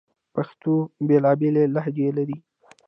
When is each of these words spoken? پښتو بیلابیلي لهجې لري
پښتو 0.35 0.73
بیلابیلي 1.07 1.63
لهجې 1.75 2.07
لري 2.17 2.37